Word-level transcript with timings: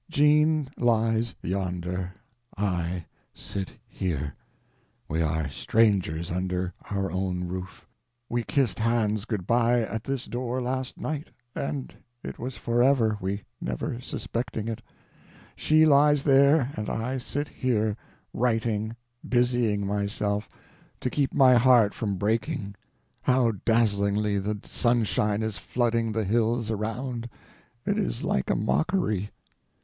Jean 0.09 0.67
lies 0.77 1.35
yonder, 1.43 2.15
I 2.57 3.05
sit 3.35 3.73
here; 3.87 4.33
we 5.07 5.21
are 5.21 5.47
strangers 5.47 6.31
under 6.31 6.73
our 6.89 7.11
own 7.11 7.47
roof; 7.47 7.87
we 8.27 8.43
kissed 8.43 8.79
hands 8.79 9.25
good 9.25 9.45
by 9.45 9.81
at 9.81 10.03
this 10.05 10.25
door 10.25 10.59
last 10.59 10.97
night—and 10.97 11.93
it 12.23 12.39
was 12.39 12.57
forever, 12.57 13.19
we 13.21 13.43
never 13.61 14.01
suspecting 14.01 14.67
it. 14.67 14.81
She 15.55 15.85
lies 15.85 16.23
there, 16.23 16.71
and 16.75 16.89
I 16.89 17.19
sit 17.19 17.47
here—writing, 17.49 18.95
busying 19.29 19.85
myself, 19.85 20.49
to 21.01 21.11
keep 21.11 21.31
my 21.31 21.53
heart 21.57 21.93
from 21.93 22.15
breaking. 22.15 22.73
How 23.21 23.51
dazzlingly 23.65 24.39
the 24.39 24.61
sunshine 24.63 25.43
is 25.43 25.59
flooding 25.59 26.11
the 26.11 26.23
hills 26.25 26.71
around! 26.71 27.29
It 27.85 27.99
is 27.99 28.23
like 28.23 28.49
a 28.49 28.55
mockery. 28.55 29.29